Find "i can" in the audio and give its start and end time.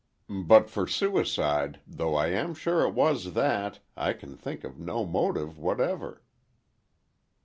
3.95-4.35